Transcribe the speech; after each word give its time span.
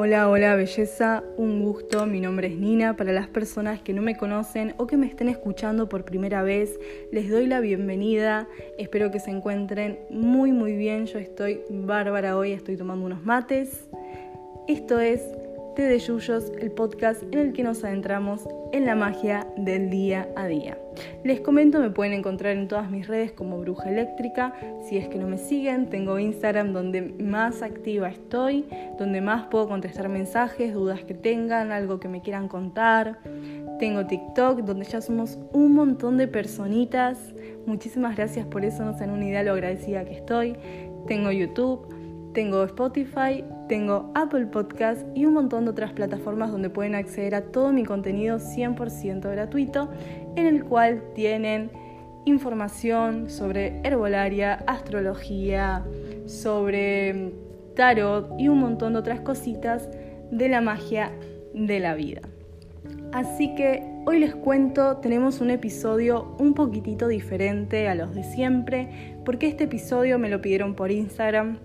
Hola, 0.00 0.28
hola 0.28 0.54
belleza, 0.54 1.24
un 1.36 1.60
gusto, 1.60 2.06
mi 2.06 2.20
nombre 2.20 2.46
es 2.46 2.56
Nina. 2.56 2.96
Para 2.96 3.10
las 3.10 3.26
personas 3.26 3.80
que 3.80 3.92
no 3.92 4.00
me 4.00 4.16
conocen 4.16 4.72
o 4.76 4.86
que 4.86 4.96
me 4.96 5.08
estén 5.08 5.28
escuchando 5.28 5.88
por 5.88 6.04
primera 6.04 6.44
vez, 6.44 6.78
les 7.10 7.28
doy 7.28 7.48
la 7.48 7.58
bienvenida. 7.58 8.46
Espero 8.78 9.10
que 9.10 9.18
se 9.18 9.32
encuentren 9.32 9.98
muy 10.08 10.52
muy 10.52 10.76
bien. 10.76 11.06
Yo 11.06 11.18
estoy 11.18 11.62
bárbara 11.68 12.36
hoy, 12.36 12.52
estoy 12.52 12.76
tomando 12.76 13.06
unos 13.06 13.24
mates. 13.24 13.88
Esto 14.68 15.00
es 15.00 15.20
de 15.82 15.98
Yuyos, 16.00 16.50
el 16.60 16.72
podcast 16.72 17.22
en 17.22 17.38
el 17.38 17.52
que 17.52 17.62
nos 17.62 17.84
adentramos 17.84 18.48
en 18.72 18.84
la 18.84 18.96
magia 18.96 19.46
del 19.56 19.90
día 19.90 20.28
a 20.34 20.48
día. 20.48 20.76
Les 21.22 21.40
comento, 21.40 21.78
me 21.78 21.90
pueden 21.90 22.14
encontrar 22.14 22.56
en 22.56 22.66
todas 22.66 22.90
mis 22.90 23.06
redes 23.06 23.30
como 23.30 23.60
Bruja 23.60 23.88
Eléctrica. 23.88 24.52
Si 24.82 24.96
es 24.96 25.08
que 25.08 25.18
no 25.18 25.28
me 25.28 25.38
siguen, 25.38 25.88
tengo 25.88 26.18
Instagram 26.18 26.72
donde 26.72 27.02
más 27.02 27.62
activa 27.62 28.08
estoy, 28.08 28.66
donde 28.98 29.20
más 29.20 29.46
puedo 29.46 29.68
contestar 29.68 30.08
mensajes, 30.08 30.74
dudas 30.74 31.04
que 31.04 31.14
tengan, 31.14 31.70
algo 31.70 32.00
que 32.00 32.08
me 32.08 32.22
quieran 32.22 32.48
contar. 32.48 33.20
Tengo 33.78 34.04
TikTok, 34.04 34.62
donde 34.62 34.84
ya 34.84 35.00
somos 35.00 35.38
un 35.52 35.74
montón 35.74 36.18
de 36.18 36.26
personitas. 36.26 37.32
Muchísimas 37.66 38.16
gracias 38.16 38.46
por 38.46 38.64
eso, 38.64 38.84
no 38.84 38.94
dan 38.94 39.10
una 39.10 39.26
idea 39.26 39.44
lo 39.44 39.52
agradecida 39.52 40.04
que 40.04 40.14
estoy. 40.14 40.56
Tengo 41.06 41.30
YouTube, 41.30 41.86
tengo 42.32 42.64
Spotify 42.64 43.44
tengo 43.68 44.10
Apple 44.14 44.46
Podcast 44.46 45.06
y 45.14 45.26
un 45.26 45.34
montón 45.34 45.66
de 45.66 45.70
otras 45.70 45.92
plataformas 45.92 46.50
donde 46.50 46.70
pueden 46.70 46.94
acceder 46.94 47.34
a 47.34 47.42
todo 47.42 47.70
mi 47.70 47.84
contenido 47.84 48.38
100% 48.38 49.30
gratuito, 49.30 49.90
en 50.36 50.46
el 50.46 50.64
cual 50.64 51.02
tienen 51.14 51.70
información 52.24 53.30
sobre 53.30 53.80
herbolaria, 53.84 54.54
astrología, 54.66 55.84
sobre 56.26 57.32
tarot 57.76 58.32
y 58.38 58.48
un 58.48 58.58
montón 58.58 58.94
de 58.94 58.98
otras 59.00 59.20
cositas 59.20 59.88
de 60.30 60.48
la 60.48 60.60
magia 60.60 61.12
de 61.54 61.78
la 61.78 61.94
vida. 61.94 62.22
Así 63.12 63.54
que 63.54 63.82
hoy 64.06 64.18
les 64.18 64.34
cuento, 64.34 64.96
tenemos 64.96 65.40
un 65.40 65.50
episodio 65.50 66.34
un 66.38 66.54
poquitito 66.54 67.06
diferente 67.06 67.88
a 67.88 67.94
los 67.94 68.14
de 68.14 68.24
siempre, 68.24 69.16
porque 69.24 69.46
este 69.46 69.64
episodio 69.64 70.18
me 70.18 70.30
lo 70.30 70.40
pidieron 70.40 70.74
por 70.74 70.90
Instagram 70.90 71.58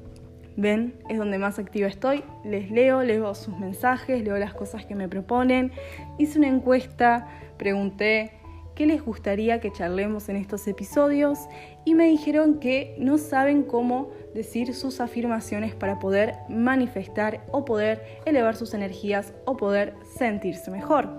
ven, 0.58 0.96
es 1.09 1.18
donde 1.18 1.38
más 1.38 1.59
activa 1.59 1.88
estoy. 1.88 2.23
Les 2.44 2.72
leo, 2.72 3.04
leo 3.04 3.34
sus 3.36 3.58
mensajes, 3.58 4.23
leo 4.23 4.38
las 4.38 4.54
cosas 4.54 4.86
que 4.86 4.96
me 4.96 5.08
proponen. 5.08 5.72
Hice 6.18 6.40
una 6.40 6.48
encuesta, 6.48 7.28
pregunté 7.58 8.32
qué 8.76 8.86
les 8.86 9.04
gustaría 9.04 9.59
que 9.59 9.72
charlemos 9.72 10.30
en 10.30 10.36
estos 10.36 10.68
episodios 10.68 11.40
y 11.86 11.94
me 11.96 12.08
dijeron 12.08 12.59
que 12.59 12.96
no 12.98 13.18
saben 13.18 13.64
cómo 13.64 14.09
decir 14.34 14.74
sus 14.74 15.00
afirmaciones 15.00 15.76
para 15.76 16.00
poder 16.00 16.36
manifestar 16.50 17.46
o 17.52 17.66
poder 17.66 18.04
elevar 18.26 18.56
sus 18.56 18.74
energías 18.74 19.34
o 19.46 19.58
poder 19.58 19.94
sentirse 20.18 20.72
mejor. 20.72 21.09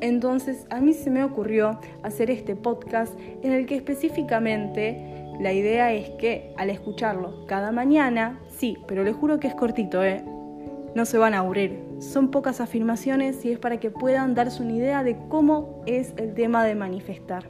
Entonces 0.00 0.66
a 0.70 0.80
mí 0.80 0.94
se 0.94 1.10
me 1.10 1.22
ocurrió 1.22 1.78
hacer 2.02 2.30
este 2.30 2.56
podcast 2.56 3.16
en 3.42 3.52
el 3.52 3.66
que 3.66 3.76
específicamente 3.76 5.21
la 5.42 5.52
idea 5.52 5.92
es 5.92 6.08
que 6.10 6.54
al 6.56 6.70
escucharlo 6.70 7.46
cada 7.46 7.72
mañana, 7.72 8.38
sí, 8.48 8.78
pero 8.86 9.02
les 9.02 9.16
juro 9.16 9.40
que 9.40 9.48
es 9.48 9.54
cortito, 9.54 10.04
¿eh? 10.04 10.24
No 10.94 11.04
se 11.04 11.18
van 11.18 11.34
a 11.34 11.38
aburrir. 11.38 11.82
Son 11.98 12.30
pocas 12.30 12.60
afirmaciones 12.60 13.44
y 13.44 13.50
es 13.50 13.58
para 13.58 13.80
que 13.80 13.90
puedan 13.90 14.36
darse 14.36 14.62
una 14.62 14.72
idea 14.72 15.02
de 15.02 15.16
cómo 15.28 15.82
es 15.86 16.14
el 16.16 16.34
tema 16.34 16.64
de 16.64 16.76
manifestar. 16.76 17.44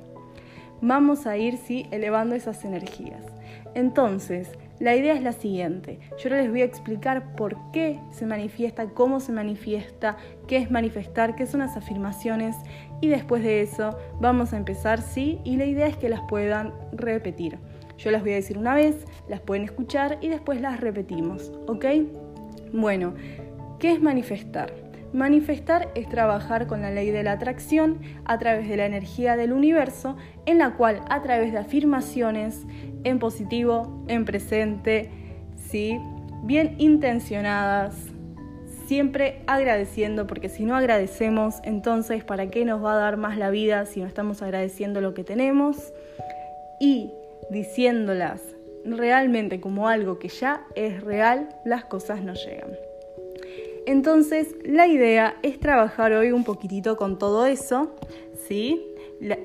Vamos 0.81 1.27
a 1.27 1.37
ir, 1.37 1.59
sí, 1.59 1.87
elevando 1.91 2.35
esas 2.35 2.65
energías. 2.65 3.27
Entonces, 3.75 4.49
la 4.79 4.97
idea 4.97 5.15
es 5.15 5.23
la 5.23 5.33
siguiente. 5.33 6.01
Yo 6.19 6.31
ahora 6.31 6.43
les 6.43 6.51
voy 6.51 6.63
a 6.63 6.65
explicar 6.65 7.37
por 7.37 7.57
qué 7.73 8.01
se 8.11 8.27
manifiesta, 8.27 8.87
cómo 8.89 9.21
se 9.21 9.33
manifiesta, 9.33 10.17
qué 10.49 10.57
es 10.57 10.71
manifestar, 10.71 11.37
qué 11.37 11.47
son 11.47 11.61
las 11.61 11.77
afirmaciones 11.77 12.57
y 13.01 13.09
después 13.09 13.43
de 13.43 13.61
eso 13.61 13.97
vamos 14.21 14.53
a 14.53 14.57
empezar, 14.57 15.01
sí, 15.01 15.41
y 15.45 15.57
la 15.57 15.67
idea 15.67 15.87
es 15.87 15.97
que 15.97 16.09
las 16.09 16.23
puedan 16.23 16.73
repetir. 16.93 17.59
Yo 17.99 18.11
las 18.11 18.23
voy 18.23 18.33
a 18.33 18.37
decir 18.37 18.59
una 18.59 18.75
vez, 18.75 19.05
las 19.29 19.41
pueden 19.41 19.65
escuchar 19.65 20.19
y 20.21 20.29
después 20.29 20.61
las 20.61 20.81
repetimos, 20.81 21.53
¿ok? 21.67 21.87
Bueno, 22.73 23.15
¿qué 23.79 23.93
es 23.93 24.01
manifestar? 24.01 24.73
Manifestar 25.13 25.91
es 25.95 26.09
trabajar 26.09 26.67
con 26.67 26.81
la 26.81 26.91
ley 26.91 27.11
de 27.11 27.23
la 27.23 27.33
atracción 27.33 28.01
a 28.25 28.39
través 28.39 28.67
de 28.69 28.79
la 28.79 28.87
energía 28.87 29.37
del 29.37 29.53
universo, 29.53 30.17
en 30.47 30.59
la 30.59 30.75
cual 30.75 31.03
a 31.11 31.21
través 31.21 31.53
de 31.53 31.59
afirmaciones 31.59 32.63
en 33.05 33.19
positivo, 33.19 34.03
en 34.09 34.25
presente, 34.25 35.11
¿sí? 35.55 35.99
bien 36.43 36.75
intencionadas, 36.79 37.95
siempre 38.87 39.43
agradeciendo, 39.47 40.27
porque 40.27 40.49
si 40.49 40.65
no 40.65 40.77
agradecemos, 40.77 41.61
entonces 41.63 42.25
¿para 42.25 42.51
qué 42.51 42.65
nos 42.65 42.83
va 42.83 42.95
a 42.95 42.97
dar 42.97 43.17
más 43.17 43.39
la 43.39 43.51
vida 43.51 43.87
si 43.87 44.01
no 44.01 44.07
estamos 44.07 44.43
agradeciendo 44.43 45.01
lo 45.01 45.15
que 45.15 45.25
tenemos? 45.25 45.93
Y 46.81 47.13
diciéndolas 47.51 48.41
realmente 48.85 49.61
como 49.61 49.89
algo 49.89 50.19
que 50.19 50.29
ya 50.29 50.67
es 50.75 51.03
real, 51.03 51.49
las 51.65 51.85
cosas 51.85 52.23
no 52.23 52.35
llegan. 52.35 52.71
Entonces, 53.87 54.55
la 54.65 54.87
idea 54.87 55.37
es 55.43 55.59
trabajar 55.59 56.13
hoy 56.13 56.33
un 56.33 56.45
poquitito 56.45 56.97
con 56.97 57.19
todo 57.19 57.47
eso, 57.47 57.95
¿sí? 58.47 58.87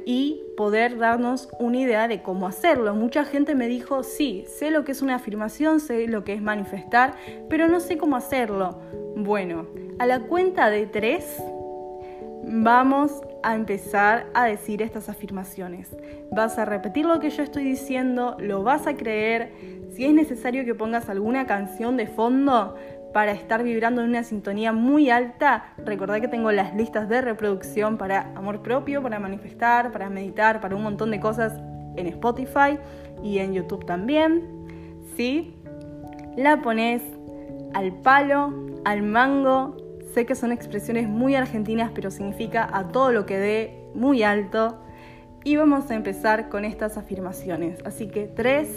Y 0.05 0.41
poder 0.55 0.97
darnos 0.97 1.49
una 1.59 1.77
idea 1.77 2.07
de 2.07 2.21
cómo 2.21 2.47
hacerlo. 2.47 2.93
Mucha 2.93 3.25
gente 3.25 3.55
me 3.55 3.67
dijo, 3.67 4.03
sí, 4.03 4.45
sé 4.47 4.71
lo 4.71 4.83
que 4.83 4.91
es 4.91 5.01
una 5.01 5.15
afirmación, 5.15 5.79
sé 5.79 6.07
lo 6.07 6.23
que 6.23 6.33
es 6.33 6.41
manifestar, 6.41 7.15
pero 7.49 7.67
no 7.67 7.79
sé 7.79 7.97
cómo 7.97 8.15
hacerlo. 8.15 8.79
Bueno, 9.15 9.67
a 9.99 10.05
la 10.05 10.19
cuenta 10.21 10.69
de 10.69 10.85
tres, 10.85 11.41
vamos 12.43 13.21
a 13.47 13.55
empezar 13.55 14.27
a 14.33 14.43
decir 14.43 14.81
estas 14.81 15.07
afirmaciones. 15.07 15.95
Vas 16.33 16.59
a 16.59 16.65
repetir 16.65 17.05
lo 17.05 17.21
que 17.21 17.29
yo 17.29 17.43
estoy 17.43 17.63
diciendo, 17.63 18.35
lo 18.41 18.61
vas 18.61 18.87
a 18.87 18.97
creer. 18.97 19.53
Si 19.95 20.03
es 20.03 20.13
necesario 20.13 20.65
que 20.65 20.75
pongas 20.75 21.07
alguna 21.07 21.45
canción 21.45 21.95
de 21.95 22.07
fondo 22.07 22.75
para 23.13 23.31
estar 23.31 23.63
vibrando 23.63 24.01
en 24.01 24.09
una 24.09 24.23
sintonía 24.23 24.73
muy 24.73 25.09
alta, 25.09 25.73
recordad 25.77 26.19
que 26.19 26.27
tengo 26.27 26.51
las 26.51 26.75
listas 26.75 27.07
de 27.07 27.21
reproducción 27.21 27.97
para 27.97 28.33
amor 28.35 28.61
propio, 28.61 29.01
para 29.01 29.17
manifestar, 29.17 29.93
para 29.93 30.09
meditar, 30.09 30.59
para 30.59 30.75
un 30.75 30.83
montón 30.83 31.09
de 31.09 31.21
cosas 31.21 31.53
en 31.95 32.05
Spotify 32.07 32.77
y 33.23 33.39
en 33.39 33.53
YouTube 33.53 33.85
también. 33.85 34.43
¿Sí? 35.15 35.55
La 36.35 36.61
pones 36.61 37.01
al 37.73 37.93
palo, 38.01 38.53
al 38.83 39.03
mango, 39.03 39.77
Sé 40.17 40.25
que 40.25 40.33
son 40.33 40.51
expresiones 40.51 41.07
muy 41.07 41.35
argentinas, 41.35 41.91
pero 41.93 42.09
significa 42.09 42.67
a 42.73 42.87
todo 42.87 43.11
lo 43.11 43.27
que 43.27 43.37
dé 43.37 43.83
muy 43.93 44.23
alto. 44.23 44.79
Y 45.43 45.57
vamos 45.57 45.91
a 45.91 45.93
empezar 45.93 46.49
con 46.49 46.65
estas 46.65 46.97
afirmaciones. 46.97 47.77
Así 47.85 48.07
que 48.07 48.25
3, 48.25 48.67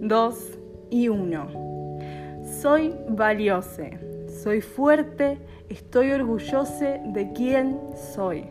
2 0.00 0.58
y 0.88 1.08
1. 1.08 2.42
Soy 2.62 2.94
valiose, 3.06 3.98
soy 4.42 4.62
fuerte, 4.62 5.36
estoy 5.68 6.12
orgulloso 6.12 6.86
de 7.04 7.32
quién 7.34 7.78
soy. 8.14 8.46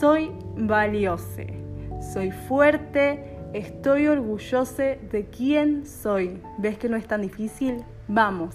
Soy 0.00 0.32
valiose, 0.56 1.54
soy 2.12 2.32
fuerte, 2.32 3.36
estoy 3.52 4.08
orgulloso 4.08 4.82
de 4.82 5.28
quién 5.30 5.86
soy. 5.86 6.42
¿Ves 6.58 6.78
que 6.78 6.88
no 6.88 6.96
es 6.96 7.06
tan 7.06 7.22
difícil? 7.22 7.84
Vamos. 8.08 8.54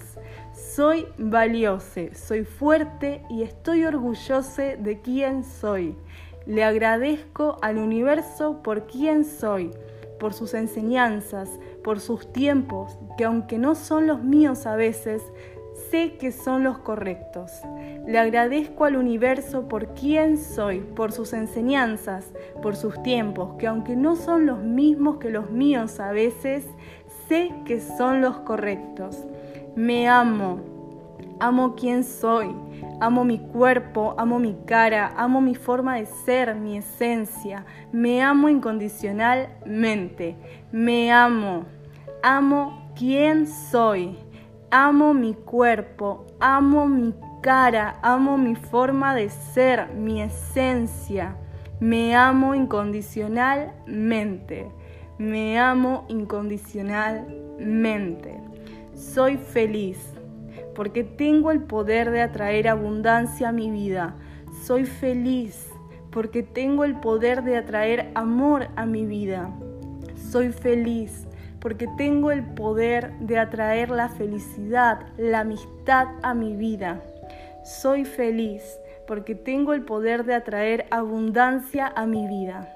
Soy 0.52 1.06
valioso, 1.16 2.00
soy 2.12 2.44
fuerte 2.44 3.22
y 3.30 3.42
estoy 3.44 3.84
orgulloso 3.84 4.62
de 4.78 5.00
quién 5.00 5.44
soy. 5.44 5.96
Le 6.44 6.64
agradezco 6.64 7.56
al 7.62 7.78
universo 7.78 8.62
por 8.62 8.86
quién 8.86 9.24
soy, 9.24 9.70
por 10.18 10.34
sus 10.34 10.54
enseñanzas, 10.54 11.48
por 11.84 12.00
sus 12.00 12.32
tiempos, 12.32 12.98
que 13.16 13.24
aunque 13.24 13.58
no 13.58 13.76
son 13.76 14.08
los 14.08 14.22
míos 14.22 14.66
a 14.66 14.74
veces, 14.74 15.22
sé 15.90 16.16
que 16.18 16.32
son 16.32 16.64
los 16.64 16.78
correctos. 16.78 17.52
Le 18.06 18.18
agradezco 18.18 18.84
al 18.84 18.96
universo 18.96 19.68
por 19.68 19.94
quién 19.94 20.36
soy, 20.36 20.80
por 20.80 21.12
sus 21.12 21.32
enseñanzas, 21.32 22.32
por 22.60 22.74
sus 22.74 23.00
tiempos, 23.02 23.54
que 23.58 23.68
aunque 23.68 23.94
no 23.94 24.16
son 24.16 24.46
los 24.46 24.58
mismos 24.58 25.18
que 25.18 25.30
los 25.30 25.50
míos 25.50 26.00
a 26.00 26.10
veces, 26.10 26.66
sé 27.28 27.50
que 27.64 27.80
son 27.80 28.20
los 28.20 28.38
correctos. 28.38 29.24
Me 29.76 30.08
amo, 30.08 30.60
amo 31.40 31.74
quién 31.74 32.04
soy, 32.04 32.54
amo 33.00 33.24
mi 33.24 33.40
cuerpo, 33.40 34.14
amo 34.16 34.38
mi 34.38 34.56
cara, 34.66 35.12
amo 35.16 35.40
mi 35.40 35.56
forma 35.56 35.96
de 35.96 36.06
ser, 36.06 36.54
mi 36.54 36.78
esencia, 36.78 37.64
me 37.90 38.22
amo 38.22 38.48
incondicionalmente, 38.48 40.36
me 40.70 41.10
amo, 41.10 41.64
amo 42.22 42.92
quién 42.94 43.48
soy, 43.48 44.16
amo 44.70 45.12
mi 45.12 45.34
cuerpo, 45.34 46.24
amo 46.38 46.86
mi 46.86 47.12
cara, 47.42 47.98
amo 48.00 48.38
mi 48.38 48.54
forma 48.54 49.16
de 49.16 49.28
ser, 49.28 49.88
mi 49.92 50.22
esencia, 50.22 51.34
me 51.80 52.14
amo 52.14 52.54
incondicionalmente, 52.54 54.70
me 55.18 55.58
amo 55.58 56.04
incondicionalmente. 56.06 58.33
Soy 58.94 59.36
feliz. 59.36 60.14
porque 60.74 61.04
tengo 61.04 61.50
el 61.50 61.62
poder 61.62 62.10
de 62.10 62.20
atraer 62.20 62.68
abundancia 62.68 63.48
a 63.48 63.52
mi 63.52 63.70
vida. 63.70 64.16
Soy 64.64 64.84
feliz 64.84 65.68
porque 66.10 66.42
tengo 66.42 66.84
el 66.84 66.98
poder 67.00 67.42
de 67.42 67.56
atraer 67.56 68.10
amor 68.14 68.68
a 68.76 68.86
mi 68.86 69.06
vida. 69.06 69.50
Soy 70.16 70.50
feliz 70.50 71.26
porque 71.60 71.88
tengo 71.96 72.30
el 72.30 72.44
poder 72.54 73.12
de 73.20 73.38
atraer 73.38 73.90
la 73.90 74.08
felicidad, 74.08 75.06
la 75.16 75.40
amistad 75.40 76.08
a 76.22 76.34
mi 76.34 76.56
vida. 76.56 77.02
Soy 77.64 78.04
feliz 78.04 78.62
porque 79.06 79.34
tengo 79.34 79.72
el 79.72 79.82
poder 79.84 80.24
de 80.24 80.34
atraer 80.34 80.86
abundancia 80.90 81.86
a 81.86 82.06
mi 82.06 82.26
vida. 82.26 82.68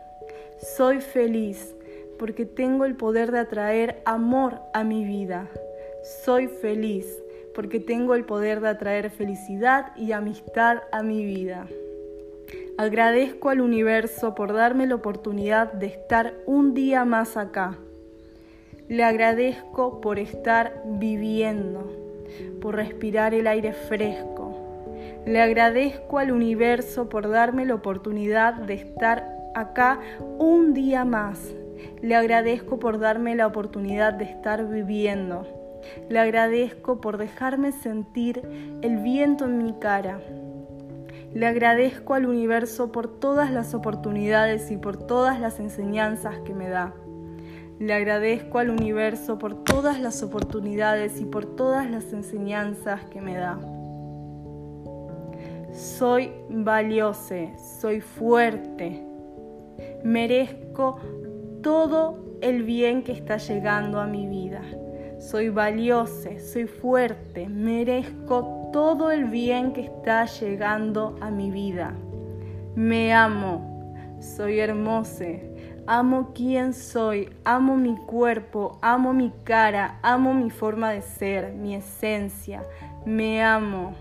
Soy 0.76 1.00
feliz 1.00 1.74
porque 2.18 2.44
tengo 2.46 2.84
el 2.84 2.96
poder 2.96 3.30
de 3.30 3.40
atraer 3.40 4.02
amor 4.04 4.60
a 4.72 4.84
mi 4.84 5.04
vida. 5.04 5.48
Soy 6.02 6.46
feliz 6.46 7.22
porque 7.54 7.80
tengo 7.80 8.14
el 8.14 8.24
poder 8.24 8.60
de 8.60 8.68
atraer 8.68 9.10
felicidad 9.10 9.92
y 9.96 10.12
amistad 10.12 10.78
a 10.92 11.02
mi 11.02 11.24
vida. 11.24 11.66
Agradezco 12.76 13.48
al 13.48 13.60
universo 13.60 14.36
por 14.36 14.52
darme 14.52 14.86
la 14.86 14.94
oportunidad 14.94 15.72
de 15.72 15.86
estar 15.86 16.34
un 16.46 16.72
día 16.72 17.04
más 17.04 17.36
acá. 17.36 17.76
Le 18.86 19.02
agradezco 19.02 20.00
por 20.00 20.20
estar 20.20 20.80
viviendo, 20.84 21.92
por 22.60 22.76
respirar 22.76 23.34
el 23.34 23.48
aire 23.48 23.72
fresco. 23.72 24.56
Le 25.26 25.42
agradezco 25.42 26.18
al 26.18 26.30
universo 26.30 27.08
por 27.08 27.28
darme 27.28 27.66
la 27.66 27.74
oportunidad 27.74 28.54
de 28.54 28.74
estar 28.74 29.28
acá 29.56 29.98
un 30.38 30.74
día 30.74 31.04
más. 31.04 31.52
Le 32.00 32.14
agradezco 32.14 32.78
por 32.78 33.00
darme 33.00 33.34
la 33.34 33.48
oportunidad 33.48 34.12
de 34.12 34.26
estar 34.26 34.68
viviendo. 34.68 35.57
Le 36.08 36.18
agradezco 36.18 37.00
por 37.00 37.18
dejarme 37.18 37.72
sentir 37.72 38.42
el 38.82 38.98
viento 38.98 39.44
en 39.44 39.58
mi 39.58 39.74
cara. 39.74 40.20
Le 41.34 41.46
agradezco 41.46 42.14
al 42.14 42.26
universo 42.26 42.90
por 42.90 43.20
todas 43.20 43.50
las 43.50 43.74
oportunidades 43.74 44.70
y 44.70 44.76
por 44.76 44.96
todas 44.96 45.40
las 45.40 45.60
enseñanzas 45.60 46.38
que 46.40 46.54
me 46.54 46.68
da. 46.68 46.94
Le 47.78 47.94
agradezco 47.94 48.58
al 48.58 48.70
universo 48.70 49.38
por 49.38 49.62
todas 49.62 50.00
las 50.00 50.22
oportunidades 50.22 51.20
y 51.20 51.24
por 51.24 51.44
todas 51.44 51.88
las 51.88 52.12
enseñanzas 52.12 53.04
que 53.04 53.20
me 53.20 53.36
da. 53.36 53.58
Soy 55.72 56.32
valiosa, 56.48 57.56
soy 57.56 58.00
fuerte, 58.00 59.04
merezco 60.02 60.98
todo 61.62 62.18
el 62.40 62.64
bien 62.64 63.02
que 63.02 63.12
está 63.12 63.36
llegando 63.36 64.00
a 64.00 64.06
mi 64.06 64.26
vida. 64.26 64.62
Soy 65.18 65.48
valiosa, 65.48 66.30
soy 66.38 66.66
fuerte, 66.66 67.48
merezco 67.48 68.70
todo 68.72 69.10
el 69.10 69.24
bien 69.24 69.72
que 69.72 69.80
está 69.80 70.24
llegando 70.26 71.16
a 71.20 71.30
mi 71.30 71.50
vida. 71.50 71.92
Me 72.76 73.12
amo, 73.12 73.94
soy 74.20 74.60
hermosa, 74.60 75.24
amo 75.88 76.32
quien 76.34 76.72
soy, 76.72 77.30
amo 77.44 77.76
mi 77.76 77.96
cuerpo, 77.96 78.78
amo 78.80 79.12
mi 79.12 79.32
cara, 79.42 79.98
amo 80.02 80.34
mi 80.34 80.50
forma 80.50 80.92
de 80.92 81.02
ser, 81.02 81.52
mi 81.52 81.74
esencia. 81.74 82.62
Me 83.04 83.42
amo. 83.42 83.94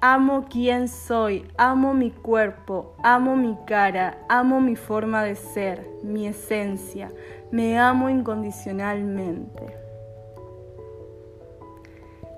Amo 0.00 0.46
quien 0.50 0.88
soy, 0.88 1.46
amo 1.56 1.94
mi 1.94 2.10
cuerpo, 2.10 2.96
amo 3.04 3.36
mi 3.36 3.56
cara, 3.64 4.18
amo 4.28 4.60
mi 4.60 4.74
forma 4.74 5.22
de 5.22 5.36
ser, 5.36 5.86
mi 6.02 6.26
esencia. 6.26 7.08
Me 7.52 7.78
amo 7.78 8.08
incondicionalmente. 8.10 9.81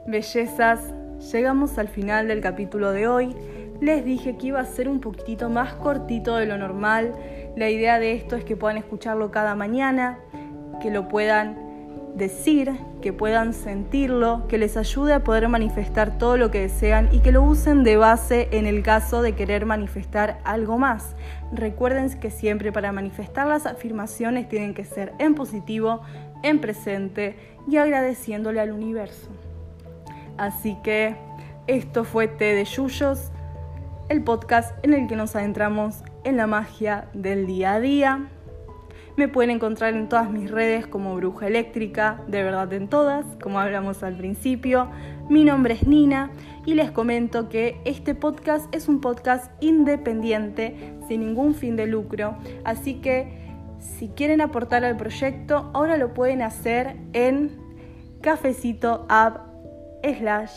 Bellezas, 0.07 0.93
llegamos 1.33 1.79
al 1.79 1.89
final 1.89 2.29
del 2.29 2.43
capítulo 2.43 2.91
de 2.91 3.09
hoy. 3.09 3.35
Les 3.81 4.05
dije 4.05 4.37
que 4.37 4.49
iba 4.49 4.61
a 4.61 4.67
ser 4.67 4.87
un 4.87 5.01
poquitito 5.01 5.49
más 5.49 5.73
cortito 5.75 6.37
de 6.37 6.45
lo 6.45 6.59
normal. 6.59 7.15
La 7.57 7.71
idea 7.71 7.99
de 7.99 8.13
esto 8.13 8.37
es 8.37 8.45
que 8.45 8.55
puedan 8.55 8.77
escucharlo 8.77 9.31
cada 9.31 9.55
mañana, 9.55 10.19
que 10.83 10.91
lo 10.91 11.09
puedan 11.09 11.57
decir, 12.15 12.71
que 13.01 13.15
puedan 13.15 13.55
sentirlo, 13.55 14.47
que 14.47 14.59
les 14.59 14.77
ayude 14.77 15.15
a 15.15 15.25
poder 15.25 15.49
manifestar 15.49 16.19
todo 16.19 16.37
lo 16.37 16.51
que 16.51 16.61
desean 16.61 17.09
y 17.11 17.21
que 17.21 17.33
lo 17.33 17.43
usen 17.43 17.83
de 17.83 17.97
base 17.97 18.49
en 18.53 18.67
el 18.67 18.83
caso 18.83 19.23
de 19.23 19.33
querer 19.33 19.65
manifestar 19.65 20.39
algo 20.45 20.77
más. 20.77 21.17
Recuerden 21.51 22.11
que 22.21 22.31
siempre 22.31 22.73
para 22.73 22.93
manifestar 22.93 23.47
las 23.47 23.65
afirmaciones 23.65 24.51
tienen 24.51 24.75
que 24.75 24.85
ser 24.85 25.15
en 25.19 25.35
positivo, 25.35 26.03
en 26.43 26.61
presente 26.61 27.37
y 27.67 27.79
agradeciéndole 27.79 28.61
al 28.61 28.71
universo. 28.71 29.34
Así 30.37 30.77
que 30.83 31.17
esto 31.67 32.05
fue 32.05 32.29
Té 32.29 32.55
de 32.55 32.65
Yuyos, 32.65 33.31
el 34.09 34.23
podcast 34.23 34.75
en 34.85 34.93
el 34.93 35.07
que 35.07 35.17
nos 35.17 35.35
adentramos 35.37 36.03
en 36.25 36.37
la 36.37 36.47
magia 36.47 37.09
del 37.15 37.47
día 37.47 37.75
a 37.75 37.81
día. 37.81 38.29
Me 39.17 39.29
pueden 39.29 39.51
encontrar 39.51 39.95
en 39.95 40.09
todas 40.09 40.29
mis 40.29 40.51
redes 40.51 40.89
como 40.89 41.15
Bruja 41.15 41.47
Eléctrica, 41.47 42.21
de 42.27 42.43
verdad 42.43 42.73
en 42.73 42.89
todas, 42.89 43.25
como 43.41 43.61
hablamos 43.61 44.03
al 44.03 44.17
principio. 44.17 44.91
Mi 45.31 45.45
nombre 45.45 45.75
es 45.75 45.87
Nina 45.87 46.31
y 46.67 46.75
les 46.75 46.91
comento 46.91 47.49
que 47.49 47.81
este 47.85 48.17
podcast 48.17 48.75
es 48.75 48.89
un 48.89 49.01
podcast 49.01 49.53
independiente, 49.63 50.97
sin 51.07 51.21
ningún 51.21 51.55
fin 51.55 51.77
de 51.77 51.87
lucro. 51.87 52.37
Así 52.65 52.95
que 52.95 53.39
si 53.79 54.09
quieren 54.09 54.41
aportar 54.41 54.85
al 54.85 54.97
proyecto, 54.97 55.71
ahora 55.75 55.97
lo 55.97 56.13
pueden 56.13 56.43
hacer 56.43 56.97
en 57.13 57.53
cafecito 58.21 59.07
app 59.09 59.54
slash 60.13 60.53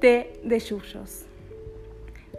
té 0.00 0.32
de 0.42 0.58
yuyos. 0.58 1.24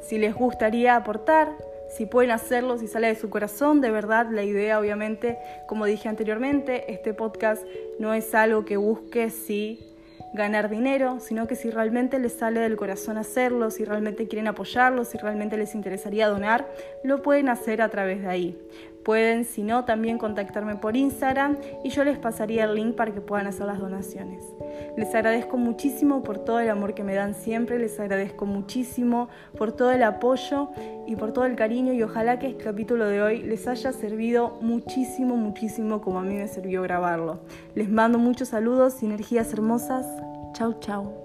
Si 0.02 0.18
les 0.18 0.36
gustaría 0.36 0.96
aportar, 0.96 1.50
si 1.96 2.06
pueden 2.06 2.32
hacerlo, 2.32 2.78
si 2.78 2.88
sale 2.88 3.08
de 3.08 3.16
su 3.16 3.30
corazón, 3.30 3.82
de 3.82 3.92
verdad 3.92 4.28
la 4.32 4.44
idea 4.44 4.80
obviamente, 4.80 5.38
como 5.68 5.86
dije 5.86 6.10
anteriormente, 6.10 6.92
este 6.92 7.14
podcast 7.14 7.64
no 8.00 8.14
es 8.14 8.34
algo 8.34 8.66
que 8.66 8.78
busque 8.78 9.30
si 9.30 9.80
ganar 10.34 10.70
dinero, 10.70 11.20
sino 11.20 11.48
que 11.48 11.56
si 11.56 11.70
realmente 11.70 12.18
les 12.18 12.34
sale 12.34 12.62
del 12.62 12.78
corazón 12.78 13.18
hacerlo, 13.18 13.70
si 13.70 13.84
realmente 13.84 14.28
quieren 14.28 14.48
apoyarlo, 14.48 15.04
si 15.04 15.18
realmente 15.18 15.58
les 15.58 15.76
interesaría 15.76 16.30
donar, 16.30 16.68
lo 17.04 17.22
pueden 17.22 17.50
hacer 17.50 17.82
a 17.82 17.90
través 17.90 18.22
de 18.22 18.28
ahí. 18.28 18.58
Pueden, 19.04 19.46
si 19.46 19.64
no, 19.64 19.86
también 19.86 20.18
contactarme 20.18 20.76
por 20.76 20.96
Instagram 20.96 21.58
y 21.84 21.90
yo 21.90 22.04
les 22.04 22.18
pasaría 22.18 22.66
el 22.66 22.76
link 22.76 22.96
para 22.96 23.14
que 23.14 23.22
puedan 23.22 23.48
hacer 23.48 23.66
las 23.66 23.80
donaciones. 23.80 24.44
Les 24.98 25.14
agradezco 25.16 25.58
muchísimo 25.58 26.24
por 26.24 26.40
todo 26.40 26.60
el 26.60 26.70
amor 26.70 26.94
que 26.94 27.04
me 27.04 27.16
dan 27.16 27.34
siempre, 27.34 27.80
les 27.80 28.00
agradezco 28.00 28.46
muchísimo 28.46 29.30
por 29.58 29.72
todo 29.72 29.92
el 29.92 30.04
apoyo 30.04 30.70
y 31.08 31.16
por 31.16 31.32
todo 31.34 31.46
el 31.46 31.56
cariño 31.56 31.94
y 31.94 32.04
ojalá 32.04 32.40
que 32.40 32.48
este 32.48 32.64
capítulo 32.64 33.06
de 33.08 33.22
hoy 33.22 33.42
les 33.42 33.68
haya 33.68 33.92
servido 33.92 34.58
muchísimo, 34.62 35.36
muchísimo 35.36 36.02
como 36.02 36.20
a 36.20 36.24
mí 36.24 36.36
me 36.36 36.48
sirvió 36.48 36.82
grabarlo. 36.82 37.40
Les 37.76 37.90
mando 37.90 38.20
muchos 38.20 38.50
saludos 38.50 39.02
y 39.02 39.06
energías 39.06 39.52
hermosas. 39.54 40.06
Chau, 40.54 40.80
chau. 40.80 41.21